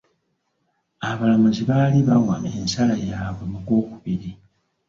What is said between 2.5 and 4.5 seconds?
ensala yaabwe mu Gwokubiri.